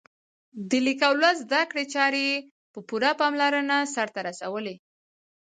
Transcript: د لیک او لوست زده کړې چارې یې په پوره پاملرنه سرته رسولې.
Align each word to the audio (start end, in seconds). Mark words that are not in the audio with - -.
د 0.69 0.71
لیک 0.85 0.99
او 1.07 1.13
لوست 1.21 1.41
زده 1.45 1.61
کړې 1.71 1.83
چارې 1.93 2.21
یې 2.29 2.37
په 2.73 2.79
پوره 2.87 3.11
پاملرنه 3.19 3.77
سرته 3.95 4.19
رسولې. 4.29 4.75